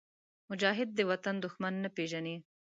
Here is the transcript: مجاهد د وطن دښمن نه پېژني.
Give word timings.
مجاهد 0.49 0.89
د 0.95 0.99
وطن 1.11 1.35
دښمن 1.43 1.73
نه 1.83 1.89
پېژني. 1.95 2.35